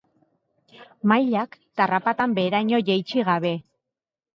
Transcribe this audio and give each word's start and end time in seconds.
Mailak 1.11 1.59
tarrapatan 1.83 2.37
beheraino 2.41 2.85
jaitsi 2.93 3.31
gabe. 3.33 3.59